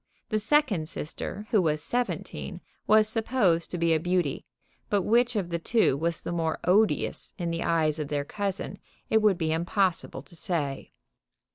The 0.29 0.39
second 0.39 0.89
sister, 0.89 1.45
who 1.51 1.61
was 1.61 1.79
seventeen, 1.79 2.61
was 2.87 3.07
supposed 3.07 3.69
to 3.69 3.77
be 3.77 3.93
a 3.93 3.99
beauty, 3.99 4.45
but 4.89 5.03
which 5.03 5.35
of 5.35 5.49
the 5.51 5.59
two 5.59 5.95
was 5.95 6.21
the 6.21 6.31
more 6.31 6.57
odious 6.63 7.35
in 7.37 7.51
the 7.51 7.61
eyes 7.61 7.99
of 7.99 8.07
their 8.07 8.25
cousin 8.25 8.79
it 9.11 9.21
would 9.21 9.37
be 9.37 9.51
impossible 9.51 10.23
to 10.23 10.35
say. 10.35 10.91